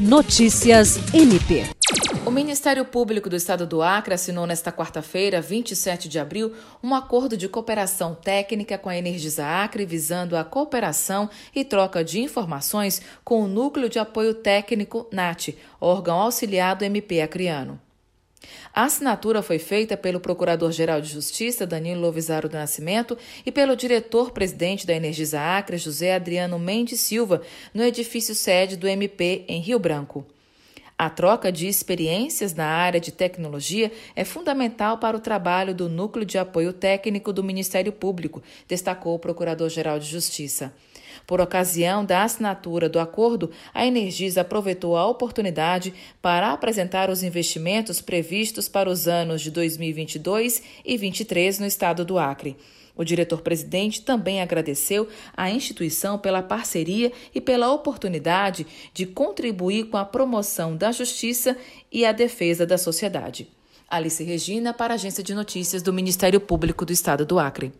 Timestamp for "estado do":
3.36-3.82, 51.66-52.18, 66.92-67.38